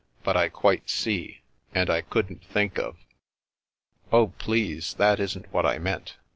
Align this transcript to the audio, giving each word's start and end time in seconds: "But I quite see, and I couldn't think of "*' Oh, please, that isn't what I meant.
"But 0.23 0.35
I 0.35 0.49
quite 0.49 0.89
see, 0.89 1.41
and 1.75 1.87
I 1.87 2.01
couldn't 2.01 2.43
think 2.43 2.79
of 2.79 2.97
"*' 3.79 4.11
Oh, 4.11 4.29
please, 4.39 4.95
that 4.95 5.19
isn't 5.19 5.53
what 5.53 5.67
I 5.67 5.77
meant. 5.77 6.15